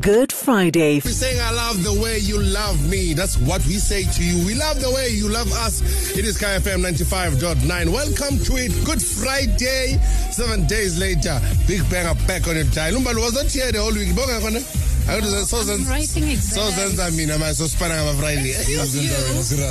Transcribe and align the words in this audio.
Good 0.00 0.32
Friday. 0.32 0.96
We're 1.04 1.12
saying, 1.12 1.38
I 1.40 1.52
love 1.52 1.84
the 1.84 1.92
way 2.00 2.18
you 2.18 2.40
love 2.42 2.88
me. 2.88 3.12
That's 3.12 3.36
what 3.36 3.64
we 3.66 3.74
say 3.74 4.04
to 4.04 4.24
you. 4.24 4.44
We 4.46 4.54
love 4.54 4.80
the 4.80 4.90
way 4.90 5.10
you 5.10 5.28
love 5.28 5.52
us. 5.52 5.82
It 6.16 6.24
is 6.24 6.38
KFM 6.40 6.80
95.9. 6.82 7.92
Welcome 7.92 8.38
to 8.46 8.56
it. 8.56 8.72
Good 8.84 9.02
Friday. 9.02 9.98
Seven 10.32 10.66
days 10.66 10.98
later. 10.98 11.38
Big 11.68 11.88
Bang 11.90 12.06
are 12.06 12.14
back 12.26 12.48
on 12.48 12.56
your 12.56 12.64
dial. 12.72 12.94
Umbalo 12.94 13.20
was 13.20 13.34
not 13.34 13.52
here 13.52 13.70
the 13.70 13.80
whole 13.82 13.92
week. 13.92 14.16
Bonga 14.16 14.40
khona? 14.40 14.64
Akuthi 15.02 15.44
so 15.44 15.58
I'm 15.72 15.84
writing 15.88 16.30
exams. 16.30 16.54
so 16.54 16.70
senza 16.70 17.10
mina 17.16 17.36
manje 17.36 17.56
so 17.56 17.64
sipana 17.66 17.94
ngama 18.00 18.14
Friday. 18.18 18.54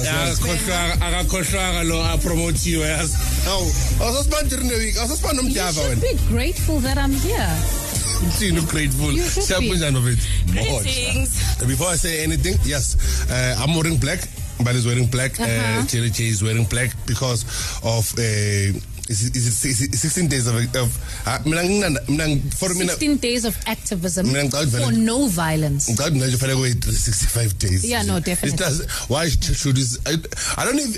Akakhohlwanga 0.05 1.01
akakhohlwanga 1.01 1.83
lo 1.87 2.03
apromotiwe 2.03 2.85
yazi. 2.85 3.15
Awu, 3.47 3.65
awusasipana 3.99 4.49
during 4.49 4.67
the 4.67 4.77
week. 4.77 4.95
Awusasipana 4.95 5.41
You 5.49 5.71
should 5.71 6.01
be 6.01 6.13
grateful 6.27 6.79
that 6.79 6.97
I'm 6.97 7.11
here. 7.11 7.90
Uthini 8.21 8.61
grateful. 8.69 9.11
You 9.11 9.23
should 9.23 9.59
be. 9.59 9.69
Bafethu? 9.71 10.51
Greetings. 10.51 11.65
Before 11.65 11.87
I 11.89 11.95
say 11.95 12.23
anything, 12.23 12.55
yes, 12.63 12.95
uh, 13.29 13.55
I'm 13.59 13.75
wearing 13.75 13.97
black. 13.97 14.19
Mbali 14.59 14.75
is 14.75 14.85
wearing 14.85 15.07
black. 15.07 15.39
uh 15.39 15.43
Uh-huh. 15.43 15.85
Jerry 15.87 16.09
J 16.09 16.27
is 16.27 16.43
wearing 16.43 16.65
black 16.65 16.91
because 17.05 17.43
of. 17.83 18.13
Uh, 18.17 18.79
is 19.09 19.25
it, 19.27 19.35
is 19.35 19.65
it, 19.65 19.69
is 19.69 19.81
it 19.81 19.93
16 19.97 20.27
days 20.29 20.47
of, 20.47 20.55
of 20.75 21.27
uh, 21.27 21.39
mina 21.43 21.63
mina 22.07 22.37
for 22.55 22.69
mina 22.75 22.91
16 22.93 23.17
days 23.17 23.43
of 23.45 23.57
activism 23.67 24.27
Mina 24.27 24.43
ngicabanga 24.43 24.71
for 24.71 24.91
vele- 24.91 24.97
no 25.03 25.27
violence. 25.27 25.89
ngicabanga 25.91 26.27
nje 26.27 26.37
fanele 26.37 26.55
kube 26.55 26.69
365 26.73 27.57
days 27.57 27.83
Yeah, 27.83 28.03
no, 28.03 28.19
definitely. 28.19 28.53
It 28.53 28.59
does, 28.59 28.85
why 29.09 29.27
should 29.29 29.75
this 29.75 29.97
I, 30.05 30.11
I 30.57 30.65
don't 30.65 30.75
know 30.77 30.83
if 30.83 30.97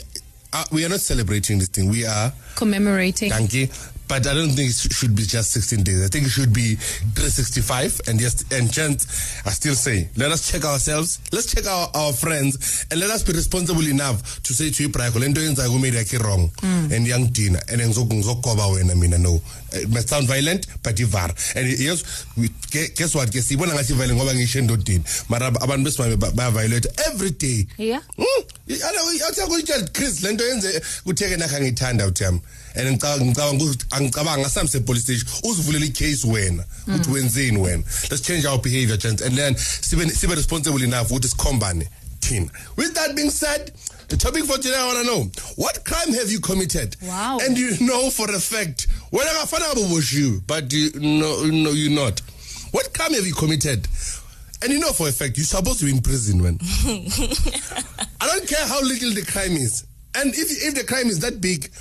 uh, 0.54 0.64
we 0.72 0.86
are 0.86 0.90
not 0.90 1.00
celebrating 1.00 1.58
this 1.60 1.70
thing 1.70 1.90
we 1.90 2.06
are 2.06 2.32
Commemorating. 2.56 3.32
Thank 3.32 3.54
you. 3.54 3.68
But 4.14 4.28
I 4.28 4.36
don't 4.36 4.52
think 4.52 4.70
it 4.70 4.94
should 4.94 5.16
be 5.16 5.24
just 5.24 5.50
16 5.54 5.82
days. 5.82 6.06
I 6.06 6.08
think 6.08 6.28
it 6.28 6.30
should 6.30 6.54
be 6.54 6.76
365. 7.18 8.02
And 8.08 8.22
yes, 8.22 8.46
and 8.52 8.72
gents, 8.72 9.42
I 9.44 9.50
still 9.50 9.74
say, 9.74 10.08
let 10.16 10.30
us 10.32 10.52
check 10.52 10.64
ourselves. 10.66 11.20
Let's 11.32 11.52
check 11.52 11.66
our, 11.66 11.90
our 11.96 12.14
friends 12.14 12.86
and 12.92 13.00
let 13.00 13.10
us 13.10 13.24
be 13.24 13.34
responsible 13.34 13.82
enough 13.88 14.44
to 14.44 14.54
say 14.54 14.70
to 14.70 14.84
you, 14.84 14.90
Prako, 14.90 15.18
lento 15.20 15.42
yenza 15.42 15.68
kumele 15.68 15.98
yakhe 15.98 16.20
wrong. 16.24 16.52
Hmm. 16.60 16.94
And 16.94 17.08
young 17.08 17.34
Tina. 17.34 17.60
And 17.72 17.82
ngizokoba 17.82 18.68
wena 18.78 18.94
mina 18.96 19.18
no. 19.18 19.42
It 19.76 19.90
may 19.90 20.02
sound 20.02 20.28
violent, 20.28 20.68
but 20.84 21.00
ivar. 21.00 21.32
And 21.56 21.68
yes, 21.80 22.28
we, 22.38 22.50
guess 22.70 23.16
what? 23.16 23.32
Guess 23.32 23.52
ibona 23.52 23.74
ngathi 23.74 23.96
violent 23.96 24.20
ngoba 24.20 24.34
ngisho 24.36 24.60
endodeni. 24.60 25.04
Mara 25.30 25.48
abantu 25.48 25.86
besimame 25.90 26.20
ba- 26.20 26.52
violate 26.52 26.86
every 27.08 27.32
day. 27.32 27.66
Yeah. 27.80 28.02
Hmm? 28.16 28.44
Athi 28.70 29.42
akuyitshela 29.42 29.88
chris 29.94 30.22
le 30.22 30.34
nto 30.34 30.48
yenze 30.48 30.82
kutheke 31.04 31.38
nakho 31.38 31.56
angiyithanda 31.56 32.08
utham 32.08 32.40
and 32.76 32.88
ngicabanga 32.88 33.64
ukuthi 33.64 33.86
angicabanga 33.92 34.48
asambe 34.48 34.72
sepolice 34.72 35.04
station 35.04 35.28
uzivulele 35.44 35.86
icase 35.86 36.28
wena 36.28 36.66
ukuthi 36.88 37.10
mm. 37.10 37.14
wenzeni 37.14 37.58
wena? 37.58 37.84
Let's 38.10 38.22
change 38.22 38.46
our 38.46 38.62
behavior 38.62 38.98
gents 38.98 39.22
and 39.22 39.36
then 39.36 39.56
sibe 39.56 40.10
sibe 40.10 40.36
responsible 40.36 40.84
enough 40.84 41.12
ukuthi 41.12 41.28
sikhombane 41.28 41.90
thina. 42.20 42.50
With 42.78 42.94
that 42.94 43.16
being 43.16 43.30
said 43.30 43.72
the 44.08 44.18
topic 44.18 44.46
for 44.46 44.58
today 44.58 44.78
i 44.78 44.86
want 44.86 44.98
to 45.00 45.04
know 45.04 45.32
what 45.56 45.84
crime 45.84 46.14
have 46.14 46.32
you 46.32 46.40
committed? 46.40 46.96
Wow. 47.02 47.40
and 47.42 47.58
you 47.58 47.78
know 47.82 48.10
for 48.10 48.30
a 48.30 48.40
fact 48.40 48.88
wena 49.12 49.34
ngafana 49.34 49.68
ngabe 49.68 49.82
uboshiwe 49.82 50.42
but 50.48 50.72
you 50.74 50.92
no 51.00 51.44
no 51.46 51.72
you 51.72 51.90
not. 51.90 52.22
What 52.72 52.92
crime 52.94 53.14
have 53.14 53.28
you 53.28 53.36
committed 53.36 53.88
and 54.64 54.72
you 54.72 54.80
know 54.80 54.92
for 54.94 55.08
a 55.10 55.12
fact 55.12 55.38
you're 55.38 55.46
supposed 55.46 55.80
to 55.80 55.86
be 55.86 55.92
in 55.92 56.02
prison 56.02 56.42
when 56.42 56.58
I 58.22 58.28
don't 58.28 58.48
care 58.48 58.66
how 58.68 58.82
little 58.82 59.12
the 59.12 59.26
crime 59.30 59.52
is. 59.54 59.86
And 60.16 60.34
if 60.34 60.64
if 60.64 60.76
the 60.76 60.84
crime 60.84 61.08
is 61.08 61.20
that 61.20 61.42
big, 61.42 61.72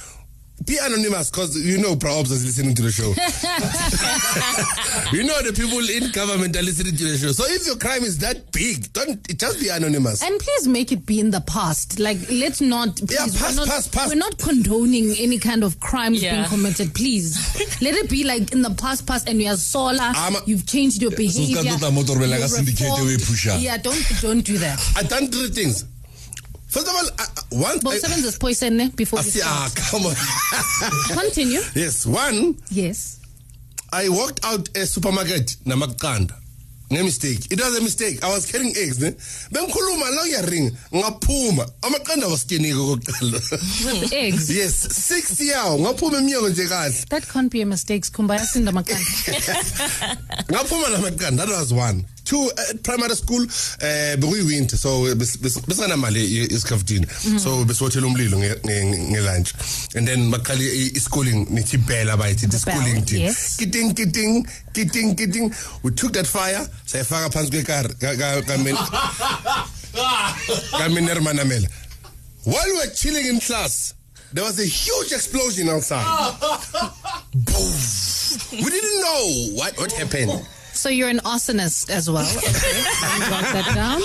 be 0.65 0.77
anonymous 0.81 1.31
because 1.31 1.57
you 1.57 1.79
know 1.79 1.95
Praobs 1.97 2.31
is 2.31 2.45
listening 2.45 2.75
to 2.75 2.83
the 2.83 2.93
show. 2.93 3.09
you 5.17 5.25
know 5.25 5.41
the 5.43 5.53
people 5.53 5.79
in 5.89 6.11
government 6.13 6.57
are 6.57 6.63
listening 6.63 6.97
to 6.97 7.05
the 7.05 7.17
show. 7.19 7.33
So 7.33 7.45
if 7.47 7.67
your 7.67 7.77
crime 7.77 8.03
is 8.03 8.19
that 8.19 8.53
big, 8.53 8.93
don't 8.93 9.19
just 9.39 9.61
be 9.61 9.69
anonymous. 9.69 10.23
And 10.23 10.39
please 10.39 10.69
make 10.69 10.93
it 10.93 11.07
be 11.07 11.21
in 11.21 11.31
the 11.31 11.41
past. 11.43 11.99
Like, 11.99 12.19
let's 12.31 12.61
not. 12.61 12.97
Please, 12.97 13.13
Yeah, 13.13 13.27
past, 13.27 13.59
we're 13.59 13.65
not, 13.65 13.69
past, 13.69 13.93
past. 13.93 14.09
We're 14.11 14.19
not 14.19 14.39
condoning 14.39 15.15
any 15.19 15.39
kind 15.39 15.65
of 15.65 15.81
crimes 15.81 16.21
being 16.21 16.45
committed. 16.45 16.95
Please, 16.95 17.37
let 17.83 17.95
it 17.95 18.11
be 18.11 18.25
like 18.25 18.53
in 18.53 18.63
the 18.63 18.71
past, 18.75 19.07
past, 19.07 19.29
and 19.29 19.41
you 19.41 19.49
are 19.51 19.57
solar. 19.57 19.99
I'm 20.01 20.37
a- 20.37 20.43
you've 20.47 20.67
changed 20.67 21.01
your 21.01 21.11
behavior. 21.13 21.57
Soskando 21.73 21.81
ta 21.81 21.91
motor 21.91 22.13
you're 22.15 22.25
a 22.25 22.41
reformed. 22.41 23.07
we 23.07 23.17
push 23.17 23.47
her. 23.47 23.59
Yeah, 23.59 23.77
don't 23.79 24.03
don't 24.21 24.43
do 24.43 24.59
that. 24.59 24.79
I've 24.97 25.09
done 25.09 25.29
three 25.29 25.49
things. 25.49 25.85
First 26.73 26.89
of 26.89 26.95
all, 26.95 27.07
I, 27.19 27.25
I- 27.25 27.57
one. 27.69 27.79
Both 27.81 28.01
seven 28.01 28.17
sevens 28.17 28.25
is 28.33 28.39
poison 28.39 28.81
eh, 28.81 28.89
before 28.97 29.19
I 29.19 29.23
we 29.23 29.29
see, 29.31 29.41
ah, 29.45 29.71
come 29.91 30.07
on. 30.07 30.15
Continue. 31.23 31.61
yes, 31.75 32.07
one. 32.07 32.57
Yes. 32.71 33.21
I 33.93 34.09
walked 34.09 34.41
out 34.43 34.71
a 34.75 34.87
supermarket 34.87 35.57
namakanda. 35.67 36.33
No 36.91 37.03
mistake. 37.05 37.51
It 37.51 37.59
was 37.61 37.77
a 37.79 37.83
mistake. 37.83 38.23
I 38.23 38.29
was 38.29 38.45
carrying 38.51 38.75
eggs. 38.77 39.01
Ne? 39.01 39.11
Bengikhuluma 39.51 40.11
la 40.15 40.23
uyaring 40.25 40.71
ngaphuma. 40.93 41.65
Amaqanda 41.83 42.29
was 42.31 42.45
kokuqala. 42.45 44.01
With 44.01 44.13
eggs. 44.13 44.51
Yes, 44.57 44.75
60 44.97 45.45
yawo 45.45 45.79
ngaphuma 45.79 46.19
eminyango 46.19 46.49
nje 46.49 46.69
kahle. 46.69 47.09
That 47.09 47.27
can't 47.29 47.51
be 47.51 47.63
a 47.63 47.67
mistake. 47.67 48.03
Kumbaya 48.13 48.45
sinda 48.47 48.73
makanda. 48.73 49.01
Ngaphuma 50.53 50.89
namaqanda. 50.95 51.37
That 51.37 51.49
was 51.49 51.73
one. 51.73 52.05
Two 52.25 52.51
at 52.57 52.83
primary 52.83 53.15
school 53.17 53.43
eh 53.81 54.17
bekuyi 54.17 54.43
winter 54.47 54.77
so 54.79 55.15
bes- 55.15 55.37
bes- 55.39 55.61
besana 55.67 55.97
mali. 55.97 56.49
So 57.39 57.65
besiwothela 57.65 58.07
umlilo 58.07 58.39
nge- 58.39 58.61
nge 58.65 59.21
nge. 59.21 59.53
And 59.97 60.07
then 60.09 60.31
maqali 60.31 60.65
i- 60.65 60.91
ischooling 60.99 61.47
nithi 61.51 61.77
bell 61.87 62.09
abayithi 62.11 62.47
the 62.51 62.59
schooling 62.59 63.05
thing. 63.05 63.23
Kiting 63.59 63.95
kiting 63.95 64.47
kiting 64.73 65.15
kiting. 65.17 65.55
We 65.83 65.91
took 65.91 66.13
that 66.13 66.27
fire 66.27 66.67
sayifaka 66.87 67.31
phansi 67.33 67.51
kwekar 67.51 67.89
ka 68.01 68.15
ka 68.17 68.41
ka 68.43 69.69
Kaminer 70.79 71.21
Manamela. 71.21 71.69
While 72.45 72.65
we 72.67 72.73
were 72.79 72.91
chilling 72.95 73.27
in 73.27 73.41
class, 73.41 73.95
there 74.33 74.43
was 74.45 74.59
a 74.59 74.65
huge 74.65 75.13
explosion 75.13 75.69
outside. 75.69 76.07
We 78.53 78.63
didn't 78.71 79.01
know 79.03 79.55
what, 79.57 79.77
what 79.79 79.93
happened. 79.93 80.31
So 80.83 80.89
you're 80.89 81.09
an 81.09 81.21
arsonist 81.21 81.91
as 81.91 82.11
well. 82.11 82.27
Okay. 82.27 82.83
I 83.15 83.19
got 83.31 83.45
that 83.55 83.71
down. 83.73 84.03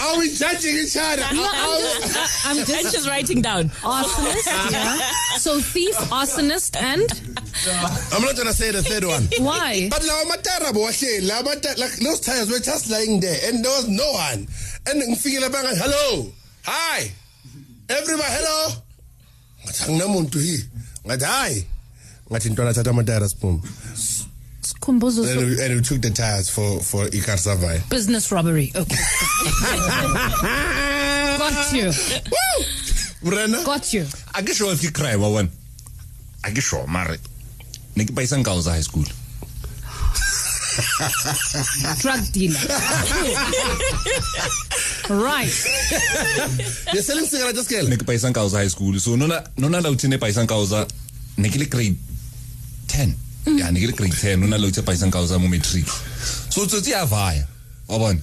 Are 0.00 0.16
we 0.18 0.32
judging 0.32 0.74
each 0.76 0.96
other? 0.96 1.20
No, 1.36 1.44
I'm 1.44 1.80
just, 1.84 2.16
I- 2.16 2.20
uh, 2.48 2.50
I'm 2.50 2.58
And 2.58 2.66
just 2.96 3.06
writing 3.06 3.42
down. 3.42 3.68
arsonist. 3.84 4.72
Yeah. 4.72 4.96
So 5.36 5.60
thief, 5.60 5.94
arsonist, 6.08 6.80
and 6.80 7.04
I'm 8.10 8.22
not 8.22 8.36
gonna 8.38 8.54
say 8.54 8.70
the 8.70 8.82
third 8.82 9.04
one. 9.04 9.28
why? 9.44 9.88
But 9.90 10.00
lawa 10.00 10.24
matara 10.32 10.72
bowahle, 10.72 11.20
lawa 11.28 11.44
mata- 11.44 11.74
like 11.78 11.92
those 12.00 12.20
tires 12.20 12.48
were 12.50 12.58
just 12.58 12.88
lying 12.90 13.20
there 13.20 13.36
and 13.44 13.62
there 13.62 13.72
was 13.76 13.86
no 13.88 14.10
one. 14.12 14.48
And 14.88 15.02
ngifikile 15.02 15.52
banga, 15.52 15.76
hello, 15.76 16.32
hi, 16.64 17.12
everybody, 17.90 18.32
hello. 18.32 18.72
Ngathi 19.66 19.84
anginamuntu 19.92 20.40
hi. 20.40 20.56
Ngathi 21.06 21.24
hi. 21.24 21.66
Ngathi 22.30 22.48
ntwana 22.50 22.72
thatha 22.74 22.90
amatayara 22.90 23.28
siphuma. 23.28 23.60
Kumbuzo. 24.84 25.24
And 25.24 25.40
we, 25.40 25.64
and 25.64 25.74
we 25.76 25.80
took 25.80 26.02
the 26.02 26.10
tires 26.10 26.50
for 26.50 26.78
for 26.80 27.06
Ikar 27.06 27.38
Savai. 27.40 27.88
Business 27.88 28.30
robbery. 28.30 28.70
Okay. 28.76 28.96
Got 31.40 31.72
you. 31.72 31.90
Brenda? 33.24 33.64
Got 33.64 33.94
you. 33.94 34.04
a 34.34 34.42
ke 34.42 34.52
sure 34.52 34.72
if 34.72 34.82
ke 34.84 34.92
crime 34.92 35.20
wa 35.20 35.30
one 35.30 35.50
a 36.44 36.50
ke 36.52 36.60
sure 36.60 36.86
mare 36.86 37.16
ne 37.96 38.04
ke 38.04 38.12
paisa 38.12 38.36
nkao 38.36 38.60
high 38.68 38.82
school 38.84 39.04
Drug 42.02 42.20
dealer. 42.32 42.58
right. 45.08 45.54
You're 46.92 47.02
selling 47.02 47.24
cigarettes, 47.24 47.66
girl? 47.68 47.88
ne 47.88 47.96
ke 47.96 48.04
paisa 48.04 48.28
nkao 48.28 48.48
za 48.52 48.58
high 48.58 48.68
school 48.68 48.98
so 49.00 49.16
nona 49.16 49.42
nona 49.56 49.80
la 49.80 49.88
uthine 49.90 50.18
paisa 50.18 50.44
nkao 50.44 50.66
za 50.66 50.86
le 51.38 51.48
grade 51.48 51.96
10 52.86 53.23
ya 53.46 53.70
ne 53.70 53.80
ke 53.80 53.86
le 53.86 53.92
grade 53.92 54.14
10 54.16 54.36
nona 54.40 54.58
la 54.58 54.66
uthe 54.66 54.82
paisa 54.82 55.06
nkao 55.06 55.26
za 55.26 55.38
mo 55.38 55.48
matric 55.48 55.86
so 56.48 56.66
tsotsi 56.66 56.90
ya 56.90 57.04
vaya. 57.04 57.46
Wa 57.88 57.98
bona. 57.98 58.20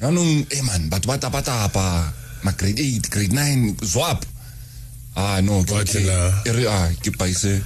Yanong 0.00 0.46
eh 0.50 0.62
man 0.62 0.88
batho 0.88 1.06
ba 1.08 1.18
tapa 1.18 1.42
tapa. 1.42 2.12
Ma 2.42 2.52
grade 2.52 2.80
8 2.80 3.10
grade 3.10 3.32
9 3.32 3.76
zwap 3.84 4.24
ah 5.16 5.40
no 5.40 5.62
ke 5.64 5.72
Wathi 5.72 6.00
ke- 6.00 6.06
la. 6.08 6.42
e 6.46 6.50
re 6.52 6.64
ah 6.66 6.88
ke 7.02 7.10
paise. 7.18 7.60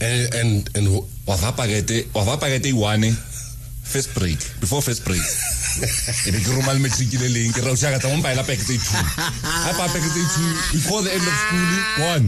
And 0.00 0.34
and 0.34 0.52
and 0.78 0.86
who- 0.86 1.06
wa 1.26 1.36
va 1.36 1.52
pakete 1.52 2.06
wa 2.14 2.22
va 2.24 2.36
pakete 2.38 2.70
one 2.72 3.10
first 3.82 4.14
break 4.14 4.38
before 4.60 4.82
first 4.82 5.02
break. 5.04 5.22
E 6.26 6.30
be 6.30 6.38
ke 6.38 6.50
roma 6.54 6.72
le 6.74 6.78
matric 6.80 7.12
le 7.18 7.28
leng 7.28 7.52
ke 7.52 7.60
ra 7.64 7.70
o 7.72 7.76
shaka 7.76 7.98
tsa 7.98 8.08
mo 8.14 8.22
paela 8.22 8.44
pakete 8.46 8.78
2 8.78 8.94
ha 9.42 9.70
pa 9.74 9.88
pakete 9.90 10.22
2 10.22 10.72
before 10.78 11.02
the 11.02 11.10
end 11.12 11.26
of 11.26 11.34
school 11.34 11.70
one 12.14 12.24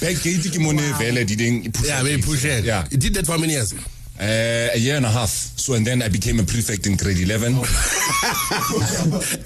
back 0.00 0.16
gate 0.22 0.50
ke 0.50 0.58
mone 0.60 0.82
vele 0.98 1.24
di 1.24 1.34
ding 1.36 1.64
e 1.64 1.68
push 1.70 1.86
yeah, 1.88 2.02
they 2.02 2.18
push 2.18 2.44
it. 2.44 2.64
yeah 2.64 2.84
You 2.90 2.98
did 2.98 3.14
that 3.14 3.26
for 3.26 3.38
many 3.38 3.52
years? 3.54 3.72
uh, 4.20 4.74
a 4.74 4.78
year 4.78 4.96
and 4.96 5.06
a 5.06 5.10
half 5.10 5.30
so 5.30 5.74
and 5.74 5.86
then 5.86 6.02
i 6.02 6.08
became 6.08 6.40
a 6.40 6.42
prefect 6.42 6.86
in 6.86 6.96
grade 6.96 7.18
11 7.18 7.54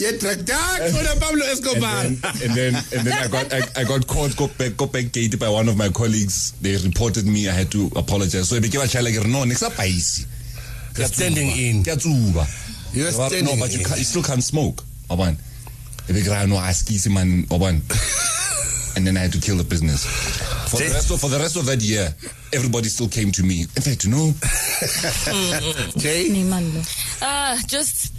Yeah, 0.00 0.16
track 0.18 0.38
that 0.48 0.78
for 0.92 1.20
Pablo 1.20 1.44
Escobar. 1.46 2.04
and 2.06 2.16
then, 2.22 2.40
and 2.42 2.52
then 2.56 2.74
and 2.96 3.02
then 3.06 3.12
I 3.12 3.28
got 3.28 3.52
I, 3.52 3.60
I 3.80 3.84
got 3.84 4.06
caught 4.06 4.36
go 4.36 4.48
back 4.48 4.76
go 4.76 4.86
back 4.86 5.12
gate 5.12 5.38
by 5.38 5.48
one 5.48 5.68
of 5.68 5.76
my 5.76 5.88
colleagues. 5.90 6.52
They 6.60 6.76
reported 6.76 7.26
me. 7.26 7.48
I 7.48 7.52
had 7.52 7.70
to 7.72 7.90
apologize. 7.96 8.48
So 8.48 8.56
I 8.56 8.60
became 8.60 8.80
a 8.80 8.86
child 8.88 9.04
like 9.04 9.14
no 9.26 9.44
next 9.44 9.62
up 9.62 9.72
paisi. 9.72 10.26
You're 10.96 11.06
standing 11.06 11.48
in. 11.52 11.82
Ke 11.84 11.88
a 11.88 11.96
tsuba. 11.96 12.44
You're 12.94 13.10
standing 13.12 13.44
no, 13.44 13.56
but 13.60 13.70
you, 13.76 13.84
can't, 13.84 13.98
you 13.98 14.04
still 14.04 14.22
can't 14.22 14.42
smoke. 14.42 14.82
Aban. 15.10 15.36
Ebe 16.08 16.22
kra 16.24 16.46
no 16.48 16.56
askisi 16.56 17.10
man 17.12 17.44
aban. 17.50 17.80
And 18.96 19.06
then 19.06 19.16
I 19.16 19.20
had 19.20 19.32
to 19.32 19.40
kill 19.40 19.56
the 19.56 19.64
business. 19.64 20.04
For 20.70 20.76
the 20.78 20.90
rest 20.90 21.10
of 21.10 21.20
for 21.20 21.28
the 21.30 21.38
rest 21.38 21.56
of 21.56 21.66
that 21.66 21.80
year, 21.80 22.14
everybody 22.52 22.88
still 22.88 23.08
came 23.08 23.32
to 23.32 23.42
me. 23.42 23.62
In 23.62 23.82
fact, 23.82 24.04
you 24.04 24.10
know, 24.10 24.32
Jay? 25.98 26.28
Niemand. 26.28 26.84
Uh, 27.22 27.56
just 27.66 28.12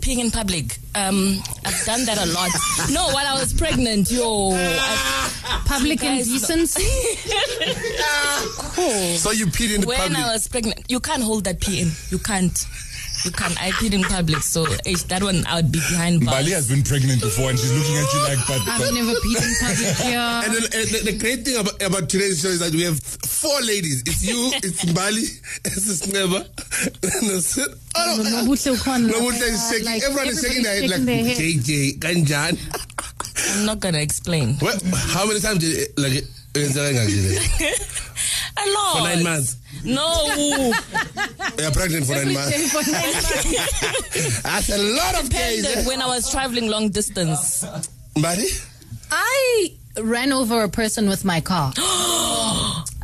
peeing 0.00 0.18
in 0.20 0.30
public. 0.30 0.78
Um, 0.94 1.42
I've 1.64 1.84
done 1.84 2.04
that 2.06 2.18
a 2.18 2.26
lot. 2.32 2.50
no, 2.90 3.08
while 3.12 3.26
I 3.26 3.38
was 3.38 3.52
pregnant, 3.52 4.10
yo. 4.10 4.52
I, 4.54 5.62
Public 5.66 6.00
guys 6.00 6.28
know. 6.28 6.34
indecency. 6.34 6.82
cool. 8.74 9.16
So 9.16 9.30
you 9.32 9.46
peed 9.46 9.74
in 9.74 9.80
the 9.82 9.86
when 9.86 9.98
public. 9.98 10.18
I 10.18 10.32
was 10.32 10.48
pregnant, 10.48 10.80
you 10.88 11.00
can't 11.00 11.22
hold 11.22 11.44
that 11.44 11.60
pee 11.60 11.82
in. 11.82 11.88
You 12.10 12.18
can't. 12.18 12.58
You 13.24 13.32
can't. 13.32 13.60
I 13.60 13.70
peed 13.72 13.92
in 13.94 14.02
public, 14.04 14.42
so 14.42 14.64
eh, 14.86 14.94
that 15.08 15.22
one 15.22 15.44
I 15.46 15.56
would 15.56 15.72
be 15.72 15.80
behind 15.80 16.24
bars. 16.24 16.36
Bali 16.38 16.50
has 16.52 16.68
been 16.68 16.82
pregnant 16.82 17.20
before 17.20 17.50
and 17.50 17.58
she's 17.58 17.72
looking 17.74 17.96
at 17.98 18.12
you 18.14 18.20
like, 18.22 18.38
but, 18.46 18.60
I've 18.62 18.78
but 18.80 18.94
never 18.94 19.12
peed 19.18 19.42
in 19.42 19.54
public 19.58 19.96
here. 20.06 20.18
And, 20.18 20.52
then, 20.54 20.64
and 20.70 20.86
the, 20.88 20.98
the 21.12 21.18
great 21.18 21.44
thing 21.44 21.56
about, 21.58 21.82
about 21.82 22.08
today's 22.08 22.40
show 22.40 22.48
is 22.48 22.60
that 22.60 22.72
we 22.72 22.82
have 22.84 23.00
four 23.02 23.58
ladies. 23.62 24.02
It's 24.06 24.22
you, 24.24 24.50
it's 24.62 24.84
Mbali, 24.84 25.26
it's 25.66 26.06
Sneba, 26.06 26.46
and 27.02 27.30
that's 27.30 27.58
it. 27.58 27.68
Oh, 27.96 28.16
no, 28.22 28.22
Nobuhle 28.46 28.70
ukhona 28.76 29.08
Nobuhle 29.10 29.42
is 29.42 29.58
lapha, 29.58 29.70
shaking. 29.72 29.84
like, 29.86 30.02
Everyone 30.04 30.28
is 30.28 30.40
shaking 30.40 30.62
their 30.62 30.74
head 30.80 30.90
like, 30.90 31.00
everybody's 31.00 31.36
shaking 31.36 31.60
JJ, 31.60 31.98
Kanjan. 31.98 32.58
I'm 33.58 33.66
not 33.66 33.80
gonna 33.80 33.98
explain. 33.98 34.56
Well, 34.62 34.78
how 35.10 35.26
many 35.26 35.40
times 35.40 35.58
did 35.58 35.76
it, 35.76 35.98
like, 35.98 36.24
uyenzeka 36.54 36.94
kanje? 36.94 37.34
A 38.58 38.64
lot. 38.70 38.96
For 38.96 39.02
nine 39.04 39.22
months. 39.24 39.56
No. 39.84 40.72
You're 41.58 41.70
pregnant 41.72 42.06
for 42.06 42.14
nine 42.14 42.32
months. 42.34 42.72
for 42.72 42.90
nine 42.90 43.12
months. 43.12 44.42
That's 44.42 44.68
a 44.70 44.78
lot 44.78 45.22
of 45.22 45.30
days. 45.30 45.86
When 45.86 46.02
I 46.02 46.06
was 46.06 46.30
traveling 46.30 46.68
long 46.68 46.90
distance. 46.90 47.64
Buddy? 48.20 48.48
I 49.10 49.74
ran 50.00 50.32
over 50.32 50.62
a 50.62 50.68
person 50.68 51.08
with 51.08 51.24
my 51.24 51.40
car. 51.40 51.72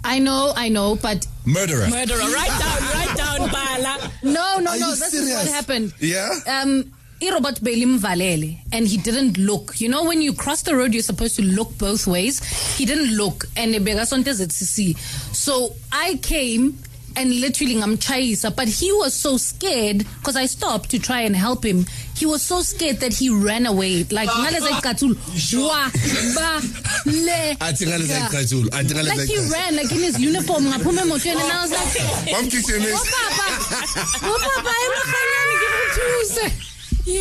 I 0.06 0.18
know, 0.20 0.52
I 0.54 0.68
know, 0.68 0.96
but 0.96 1.26
murderer. 1.46 1.88
Murderer. 1.88 2.18
Write 2.18 2.60
down. 2.60 2.82
Write 2.92 3.16
down, 3.16 3.50
Bala. 3.50 4.10
no, 4.22 4.58
no, 4.60 4.70
Are 4.70 4.78
no. 4.78 4.88
you 4.88 4.96
This 4.96 5.14
is 5.14 5.32
what 5.34 5.46
happened. 5.48 5.94
Yeah? 5.98 6.28
Um, 6.46 6.92
Irobot 7.20 7.60
Belim 7.60 7.98
Valele, 7.98 8.58
and 8.72 8.86
he 8.86 8.96
didn't 8.96 9.38
look. 9.38 9.80
You 9.80 9.88
know, 9.88 10.04
when 10.04 10.20
you 10.20 10.32
cross 10.32 10.62
the 10.62 10.76
road, 10.76 10.92
you're 10.92 11.02
supposed 11.02 11.36
to 11.36 11.42
look 11.42 11.76
both 11.78 12.06
ways. 12.06 12.42
He 12.76 12.84
didn't 12.84 13.16
look, 13.16 13.46
and 13.56 13.74
see. 13.74 14.94
So 14.94 15.74
I 15.92 16.18
came 16.22 16.78
and 17.16 17.40
literally 17.40 17.80
I'm 17.80 17.96
chaisa, 17.96 18.54
but 18.54 18.68
he 18.68 18.92
was 18.92 19.14
so 19.14 19.36
scared 19.36 19.98
because 19.98 20.36
I 20.36 20.46
stopped 20.46 20.90
to 20.90 20.98
try 20.98 21.20
and 21.20 21.36
help 21.36 21.64
him. 21.64 21.86
He 22.16 22.26
was 22.26 22.42
so 22.42 22.60
scared 22.62 22.98
that 23.00 23.12
he 23.12 23.30
ran 23.30 23.66
away. 23.66 24.04
Like, 24.04 24.28
ngaleza 24.28 24.68
ikatul, 24.80 25.14
wa, 25.60 25.90
ba, 26.34 26.60
le. 27.06 27.56
I 27.60 27.72
think 27.72 27.90
I 27.92 27.96
like 27.96 28.30
Kajul. 28.30 28.72
I 28.72 28.82
think 28.82 28.96
I 28.96 29.02
was 29.02 29.08
Like 29.08 29.18
like 29.18 29.28
he 29.28 29.38
ran, 29.50 29.76
like 29.76 29.92
in 29.92 29.98
his 29.98 30.20
uniform, 30.20 30.64
ngaphume 30.64 30.98
emotweni, 30.98 31.40
and 31.40 31.52
I 31.52 31.62
was 31.62 31.70
like, 31.72 32.32
Mom 32.32 32.50
kitchen 32.50 32.82
is. 32.82 33.00
Papa, 37.04 37.12
Papa, 37.12 37.12
emaganyani, 37.12 37.12
give 37.12 37.12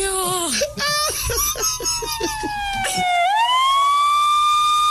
two. 2.40 2.44
Yeah. 2.96 4.90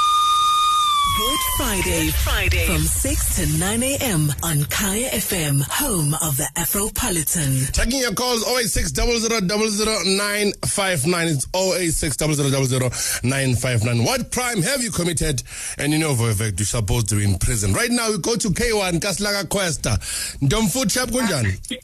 Good 1.16 1.40
Friday, 1.58 2.10
Friday 2.10 2.66
from 2.66 2.82
6 2.82 3.36
to 3.36 3.46
9 3.60 3.84
a.m. 3.84 4.34
on 4.42 4.64
Kaya 4.66 5.12
FM, 5.12 5.62
home 5.62 6.16
of 6.22 6.38
the 6.38 6.50
Afropolitan. 6.56 7.72
Taking 7.72 8.00
your 8.02 8.16
calls 8.16 8.44
086 8.48 8.94
959 8.98 11.28
It's 11.28 11.48
086 11.54 12.18
959 13.24 14.04
What 14.06 14.32
crime 14.32 14.64
have 14.64 14.82
you 14.82 14.90
committed? 14.90 15.44
And 15.78 15.94
you 15.94 16.00
know 16.00 16.16
for 16.16 16.32
a 16.32 16.34
fact 16.34 16.58
you're 16.60 16.66
supposed 16.66 17.10
to 17.10 17.16
be 17.16 17.26
in 17.26 17.38
prison. 17.38 17.74
Right 17.74 17.92
now 17.92 18.10
we 18.10 18.18
go 18.18 18.36
to 18.36 18.50
K1 18.50 19.00
Kaslaga 19.00 19.48
Questa. 19.48 20.00
Ndomfu 20.42 20.90
chap 20.92 21.10
kunjani? 21.10 21.60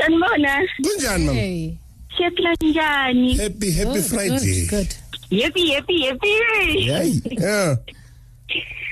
Sanibona, 0.00 0.52
Kunjani 0.84 1.24
mam? 1.26 1.34
Hey. 1.36 1.76
siyaphila 2.16 2.54
njani? 2.60 3.36
Happy 3.36 3.70
happy 3.72 3.92
Good, 3.92 4.04
Friday. 4.04 4.66
Good, 4.66 4.88
good. 5.28 5.42
Happy, 5.42 5.70
happy, 5.72 5.96
happy. 6.06 6.34
Yay. 6.88 7.20
Yeah. 7.38 7.76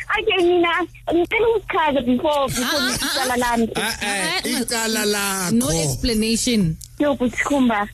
Ake 0.09 0.37
mina 0.43 0.69
ngicela 1.15 1.49
ukuchaza 1.57 2.01
before 2.01 2.49
before 2.49 2.81
ngiqala 2.81 3.37
lami. 3.37 3.69
Ah 3.77 3.95
eh 4.03 4.41
icala 4.61 5.05
No 5.53 5.67
lakho. 5.67 5.85
explanation. 5.85 6.77
Yokuthi 7.01 7.43
khumba. 7.45 7.89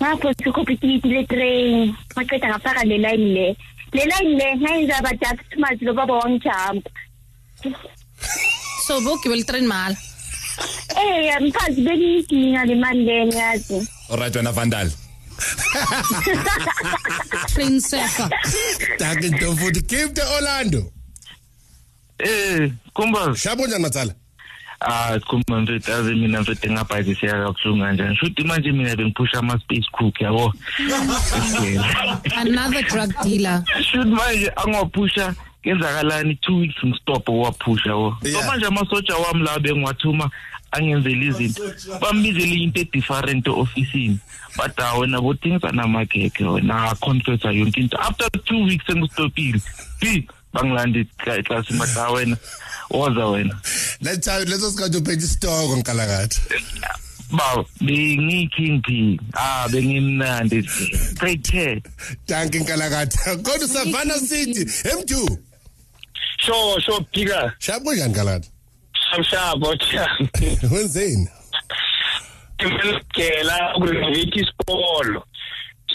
Ngapho 0.00 0.32
sikhupha 0.42 0.72
itikiti 0.72 1.08
le 1.08 1.26
train. 1.26 1.94
Maqeda 2.16 2.48
ngafaka 2.48 2.84
le 2.84 2.98
line 2.98 3.26
le. 3.34 3.56
Le 3.92 4.02
line 4.10 4.32
le 4.38 4.46
ngayenza 4.56 4.96
abadaksi 4.98 5.44
smart 5.54 5.82
lo 5.82 5.92
baba 5.94 6.14
wangijump. 6.14 6.86
So, 8.86 9.00
book 9.00 9.24
you 9.24 9.30
will 9.30 9.44
train 9.44 9.66
mal. 9.66 9.94
Eh, 10.96 11.40
mfazi 11.40 11.80
beniyidinga 11.82 12.64
le 12.64 12.74
mali 12.74 13.04
le 13.04 13.26
ngiyazi. 13.26 13.88
All 14.10 14.18
right, 14.18 14.36
wena 14.36 14.52
Vandal. 14.52 14.90
Take 18.98 19.30
Ndomfu 19.30 19.72
to 19.72 19.80
keep 19.82 20.14
the 20.14 20.22
Orlando. 20.36 20.92
Eh, 22.18 22.70
kumba 22.94 23.36
Shabu 23.36 23.66
njani 23.66 23.82
matsala? 23.82 24.14
ah 24.84 25.18
kumba 25.20 25.60
mfethu 25.60 25.92
aze 25.92 26.14
mina 26.14 26.40
mfethu 26.40 26.66
engabhayisiseka 26.66 27.32
kabuhlungu 27.32 27.84
kanjani 27.84 28.16
shuthi 28.16 28.44
manje 28.44 28.72
mina 28.72 28.96
bengiphusha 28.96 29.38
ama-space 29.38 29.86
cook 29.92 30.20
yabo 30.20 30.52
Another 32.36 32.82
drug 32.82 33.12
dealer. 33.22 33.62
shuthi 33.92 34.08
manje 34.10 34.52
angiwaphusha 34.56 35.34
kenzakalani 35.62 36.34
two 36.40 36.58
weeks 36.58 36.84
ngistop 36.84 37.28
owaphusha 37.28 37.94
wo. 37.94 38.16
So 38.32 38.42
manje 38.42 38.66
amasotsha 38.66 39.16
wami 39.16 39.44
la 39.44 39.58
bengiwathuma 39.58 40.30
angenzeli 40.70 41.26
izinto. 41.26 41.62
Bambizele 42.00 42.62
into 42.62 42.80
edifferent 42.80 43.48
ofisini 43.48 44.18
but 44.56 44.76
ha 44.76 44.98
wena 44.98 45.20
bothings 45.20 45.64
anamakhekhe 45.64 46.44
wena 46.44 46.90
aconfesa 46.90 47.52
yonke 47.52 47.80
into. 47.80 48.00
After 48.00 48.28
two 48.44 48.64
weeks 48.64 48.84
engistopile 48.88 49.60
b 50.00 50.28
bangilandi 50.52 51.06
eklasini 51.26 51.78
but 51.78 51.94
ha 51.94 52.10
wena 52.12 52.36
woza 52.90 53.26
wena. 53.26 53.60
Leso 54.00 54.70
sikhathi 54.70 54.96
uphethe 54.96 55.24
isitoko 55.24 55.76
ngikalakathi 55.76 56.40
bawo 57.30 57.66
bengiyikhimpi 57.80 59.20
ah 59.32 59.68
bengimnandi. 59.68 60.68
Straight 61.12 61.52
head 61.52 61.82
danke 62.28 62.58
nkalakatha 62.58 63.36
kodwa 63.36 63.68
savana 63.68 64.18
city 64.18 64.64
m2 64.64 65.38
Zo, 66.46 66.78
zo, 66.80 67.00
Pika. 67.12 67.54
Schab 67.58 67.82
ruhig 67.84 68.02
an, 68.02 68.12
Galat. 68.12 68.44
Schab, 68.94 69.24
schab, 69.24 69.82
schab. 69.82 70.70
Wollen 70.70 70.88
sehen. 70.88 71.28
Kela 73.14 73.74
ukuriviki 73.76 74.40
isikolo 74.40 75.22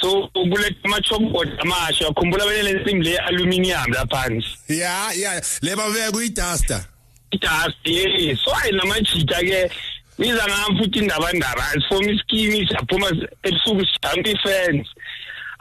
so 0.02 0.28
kuletha 0.34 0.84
amatshobhodi 0.84 1.52
amasha 1.62 2.06
yakhumbula 2.06 2.44
abanye 2.44 2.64
le 2.64 2.74
nsimbi 2.74 3.06
le-aluminium 3.06 3.92
laphansi 3.94 4.50
ya 4.70 5.12
ya 5.14 5.42
le 5.62 5.76
babeka 5.76 6.12
kuyidasta 6.12 6.86
idasta 7.32 7.90
ye 7.90 8.36
so 8.36 8.52
ayi 8.56 8.72
namajita 8.72 9.40
ke 9.42 9.72
niza 10.18 10.44
ngam 10.48 10.78
futhi 10.78 11.00
indabandaba 11.00 11.64
asifome 11.70 12.12
isikimi 12.14 12.68
siyaphuma 12.68 13.08
ebusuku 13.44 13.86
sihambe 13.86 14.32
ifensi 14.32 14.90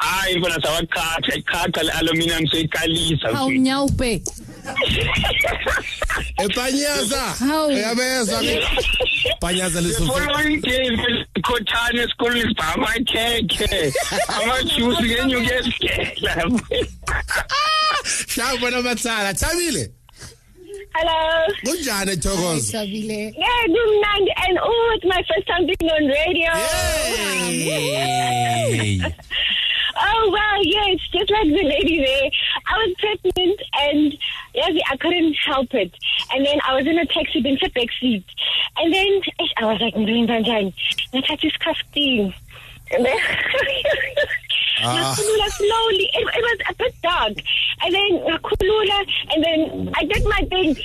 sijampa 0.01 0.31
ifence. 0.31 0.31
Hayi 0.31 0.39
mfana 0.39 0.63
sawaqhatha 0.63 1.35
iqhatha 1.37 1.83
le-aluminium 1.83 2.47
seyikalisa. 2.51 3.29
How 3.37 3.51
nyaupe. 3.51 4.23
Epanyaza. 6.39 7.21
Hawu. 7.39 7.69
Uyabezwa 7.69 8.41
ke? 8.41 8.61
Panyaza 9.41 9.81
The 9.83 9.89
leso. 9.89 10.07
following 10.07 10.61
day 10.61 10.91
ikhothane 11.37 12.01
esikolweni 12.03 12.49
sibha 12.49 12.75
amakhekhe 12.75 13.93
amajuice 14.29 15.03
ngenyuke 15.03 15.55
esigela 15.55 16.51
Shabu 18.29 18.59
bona 18.61 18.83
matsala. 18.83 19.35
Thabile. 19.35 19.91
Hello. 20.95 21.47
Kunjani 21.65 22.17
Thokozo? 22.17 22.61
Sabile. 22.73 23.33
Yeah, 23.37 23.67
kumnandi 23.69 24.33
and 24.49 24.59
oh, 24.63 24.93
it's 24.97 25.05
my 25.05 25.23
first 25.29 25.47
time 25.47 25.67
being 25.67 25.91
on 25.91 26.07
radio. 26.07 26.53
Yay. 27.51 29.01
Oh 30.19 30.31
well, 30.31 30.65
yes, 30.65 30.99
just 31.13 31.31
like 31.31 31.47
the 31.49 31.63
lady 31.63 31.99
there. 31.99 32.31
I 32.67 32.79
was 32.79 32.95
pregnant 32.99 33.61
and 33.81 34.19
yes, 34.55 34.73
I 34.91 34.97
couldn't 34.97 35.35
help 35.45 35.75
it. 35.75 35.93
And 36.33 36.45
then 36.47 36.59
I 36.67 36.75
was 36.75 36.87
in 36.87 36.99
a 36.99 37.07
taxi, 37.07 37.39
in 37.39 37.59
the 37.61 37.71
back 37.75 37.89
seat. 38.01 38.25
And 38.79 38.93
then 38.95 39.21
I 39.59 39.65
was 39.67 39.81
like, 39.81 39.95
doing 39.95 40.27
Banjani. 40.27 40.73
And 41.13 41.25
I 41.25 41.27
had 41.29 41.41
this 41.41 41.53
thing. 41.93 42.35
And 42.93 43.05
then 43.05 43.19
Ah. 44.83 45.15
Slowly. 45.17 46.11
It, 46.13 46.29
it 46.37 46.43
was 46.43 46.59
a 46.69 46.75
bit 46.75 46.95
dark. 47.03 47.33
And 47.83 47.95
then 47.95 48.11
nakhulula 48.29 49.07
and 49.35 49.45
then 49.45 49.93
I 49.95 50.05
did 50.05 50.25
my 50.25 50.43
thing. 50.51 50.77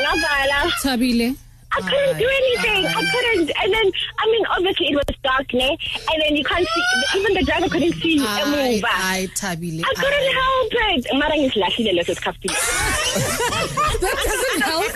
Ngavala. 0.00 0.70
Sabile. 0.82 1.36
I 1.72 1.80
couldn't 1.80 2.18
do 2.18 2.28
anything. 2.28 2.86
I 2.86 3.02
couldn't. 3.12 3.50
And 3.62 3.72
then, 3.72 3.92
I 4.18 4.26
mean, 4.26 4.44
obviously 4.46 4.86
it 4.88 4.96
was 4.96 5.16
dark, 5.22 5.52
ne? 5.54 5.76
And 6.10 6.22
then 6.22 6.36
you 6.36 6.44
can't 6.44 6.66
see, 6.66 7.18
even 7.18 7.34
the 7.34 7.42
driver 7.44 7.68
couldn't 7.68 7.94
see 7.94 8.18
a 8.18 8.26
Ay, 8.26 8.44
mover. 8.44 8.86
ay, 8.90 9.28
Thabile. 9.34 9.82
I 9.84 9.94
couldn't 9.94 10.28
ay. 10.28 10.40
help 10.40 10.72
it. 10.90 11.06
Mara 11.14 11.36
ngisilahlile 11.36 11.92
leso 11.98 12.14
sikhathi. 12.14 12.50
That 14.00 14.16
doesn't 14.24 14.62
help. 14.62 14.92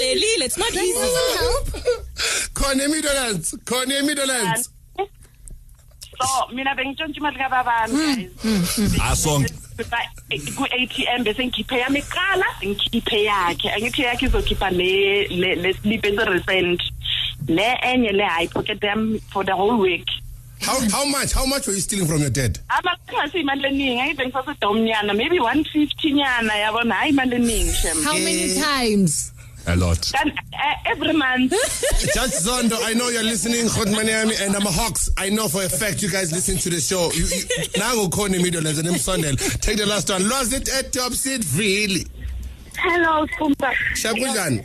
Jelile, 0.00 0.42
it's 0.46 0.58
not 0.58 0.72
easy. 0.72 0.92
Doesn't 0.94 1.38
help. 1.38 1.96
khona 2.54 2.82
emidolans 2.88 3.54
khona 3.64 3.94
emidolans 4.00 4.68
um, 4.98 5.06
so 6.20 6.54
mina 6.54 6.74
bengitshontsha 6.74 7.20
imali 7.20 7.38
kababami 7.38 7.92
hmm, 7.92 8.22
hmm, 8.42 8.64
hmm. 8.64 8.96
guys 8.96 9.12
asonke 9.12 9.52
ku-ATM 9.76 11.24
bese 11.24 11.46
ngikhiphe 11.46 11.78
yami 11.78 12.02
kuqala 12.02 12.46
ngikhiphe 12.64 13.24
yakhe. 13.24 13.68
Angithi 13.70 14.02
yakhe 14.02 14.26
izokhipha 14.26 14.70
le 14.70 15.26
le 15.28 15.54
le 15.56 15.72
slip 15.74 16.04
ese-recent 16.04 16.80
le 17.48 17.76
enye 17.82 18.12
le 18.12 18.24
high 18.24 18.46
pocket 18.48 18.80
yami 18.80 19.20
for 19.32 19.44
the 19.44 19.54
whole 19.54 19.78
week. 19.78 20.06
How, 20.62 20.80
how 20.88 21.04
much 21.04 21.32
how 21.32 21.44
much 21.44 21.66
were 21.66 21.74
you 21.74 21.80
stealing 21.80 22.06
from 22.06 22.20
your 22.22 22.30
dad? 22.30 22.58
Amakungasi 22.68 23.40
imali 23.40 23.66
eningi 23.66 24.00
angithi 24.00 24.26
ngisasedomnyana 24.30 25.16
maybe 25.16 25.38
one 25.38 25.62
fifty 25.64 26.12
nyana 26.12 26.54
yabona? 26.54 26.94
Hayi 26.94 27.12
imali 27.12 27.36
eningi 27.36 27.74
shem. 27.74 28.02
How 28.02 28.14
many 28.14 28.54
times? 28.58 29.32
A 29.68 29.76
lot 29.76 30.10
Kan- 30.14 30.30
eh, 30.52 30.74
every 30.92 31.12
month 31.12 31.50
Judge 32.14 32.32
Zondo, 32.44 32.76
I 32.82 32.92
know 32.94 33.08
you're 33.08 33.22
listening, 33.22 33.66
Khotmaniami, 33.66 34.40
and 34.46 34.54
I'm 34.56 34.66
a 34.66 34.70
Hawks. 34.70 35.08
I 35.16 35.28
know 35.30 35.48
for 35.48 35.62
a 35.62 35.68
fact 35.68 36.02
you 36.02 36.10
guys 36.10 36.32
listen 36.32 36.56
to 36.58 36.70
the 36.70 36.80
show. 36.80 37.10
Now 37.78 38.00
we 38.02 38.08
call 38.08 38.28
you, 38.28 38.38
now 38.38 38.38
khona 38.38 38.40
emidolans 38.40 38.78
and 38.78 38.88
emsondel 38.88 39.36
take 39.60 39.78
the 39.78 39.86
last 39.86 40.08
one 40.10 40.28
lost 40.28 40.52
it 40.52 40.68
at 40.68 40.92
top 40.92 41.12
seat 41.12 41.44
really 41.56 42.06
Hello, 42.78 43.26
Skumba. 43.26 43.72
shakunjani 43.94 44.64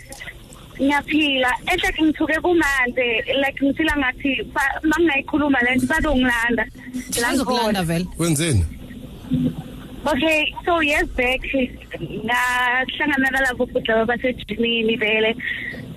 Ngiyaphila. 0.79 1.51
Enhle 1.67 1.93
ngithuke 2.03 2.33
kumanje 2.41 3.23
like 3.41 3.59
ngifila 3.61 3.95
ngathi 3.97 4.43
ba- 4.53 4.79
mangingayikhuluma 4.83 5.59
le 5.63 5.75
nto 5.75 5.87
bazongilanda. 5.87 6.65
La 7.21 7.27
Bazokulanda 7.27 7.83
ngikhona. 7.83 8.05
wenzeni 8.17 8.65
Okay, 10.01 10.53
so 10.65 10.79
years 10.79 11.07
back 11.09 11.41
ngahlangana 12.25 13.29
nalabo 13.33 13.65
futhi 13.69 13.91
abasejimini 13.93 14.95
vele. 14.97 15.35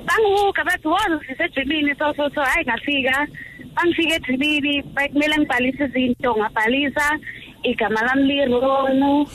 Bangihuka 0.06 0.64
bathi 0.68 0.88
woza 0.88 1.20
sisejimini 1.26 1.96
so 1.98 2.12
so 2.16 2.28
so 2.34 2.40
hayi 2.42 2.64
ngafika. 2.66 3.26
Bangifika 3.74 4.14
ejimini 4.16 4.82
bekumele 4.82 5.36
ngibhalise 5.38 5.84
izinto 5.84 6.36
ngabhalisa 6.36 7.18
igama 7.62 8.02
lami 8.02 8.34
lirong 8.34 9.26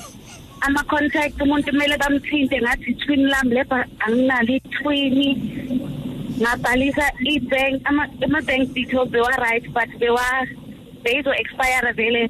ama 0.62 0.84
contact 0.84 1.42
umuntu 1.42 1.72
kumele 1.72 1.98
bamthinte 1.98 2.62
ngathi 2.62 2.94
twin 3.02 3.26
lami 3.28 3.56
lepha 3.56 3.86
anginalo 4.06 4.54
itwini 4.54 5.30
ngabhalisa 6.42 7.06
i-bank 7.26 7.82
ama 7.86 8.08
ama 8.24 8.42
bank 8.42 8.74
details 8.74 9.10
they 9.12 9.20
were 9.22 9.40
right 9.42 9.66
but 9.74 9.90
they 10.00 10.10
were 10.10 10.42
beyizo 11.04 11.34
expire 11.34 11.92
vele 11.96 12.30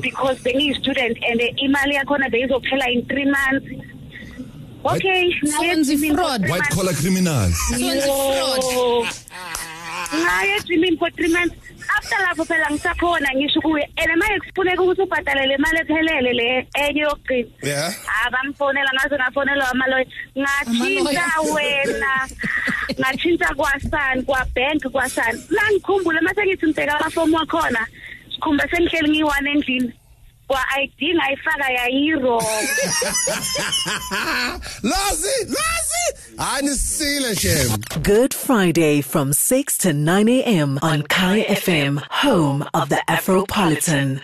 because 0.00 0.38
bengiyi-student 0.38 1.18
and 1.28 1.40
eh, 1.40 1.54
imali 1.62 1.94
yakhona 1.94 2.28
beyizophela 2.30 2.86
in 2.92 3.06
three 3.06 3.24
months. 3.24 3.66
Okay 4.84 5.32
fraud. 6.14 6.48
white 6.48 6.68
collar 6.70 6.92
criminals. 6.94 7.56
Yo. 7.78 9.06
ngaye 10.12 10.56
ejimini 10.56 10.98
for 10.98 11.10
three 11.10 11.32
months. 11.32 11.56
After 11.96 12.16
lapho 12.16 12.44
phela 12.44 12.70
ngisakhona 12.70 13.28
ngisho 13.34 13.60
kuye 13.60 13.84
and 13.98 14.12
maye 14.18 14.38
kufuneka 14.40 14.82
ukuthi 14.82 15.02
ubhadale 15.02 15.46
le 15.46 15.56
mali 15.58 15.78
ephelele 15.82 16.32
le 16.32 16.68
enye 16.74 17.00
yokugcina. 17.00 17.48
Yeah. 17.62 17.92
Ah 18.08 18.30
bamfonela 18.30 18.90
ngaze 18.94 19.16
ngafonelwa 19.16 19.70
amaloya. 19.70 20.06
Ngatshintsha 20.36 21.26
wena. 21.54 22.12
Ngatshintsha 23.00 23.54
kwasani 23.54 24.22
kwabank 24.22 24.82
kwasani 24.92 25.42
la 25.50 25.62
ngikhumbule 25.72 26.20
mase 26.20 26.46
ngithi 26.46 26.66
ngibheka 26.66 27.00
amafomu 27.00 27.36
wakhona. 27.36 27.86
Sikhumba 28.42 28.64
sengihleli 28.70 29.08
ngiyi-one 29.10 29.50
endlini 29.50 29.92
kwa-id 30.48 31.00
ngayifaka 31.16 31.66
yayi-wrong 31.78 32.42
Lazi, 34.82 35.36
Lazi! 35.46 36.04
Anisile 36.38 37.38
shem. 37.38 38.02
Good 38.02 38.34
Friday 38.34 39.00
from 39.00 39.32
6 39.32 39.78
to 39.78 39.92
9 39.92 40.28
a.m. 40.28 40.78
on 40.82 41.02
Kaya 41.02 41.44
FM, 41.44 42.02
home 42.10 42.64
of 42.74 42.88
the 42.88 43.00
Afropolitan. 43.08 44.20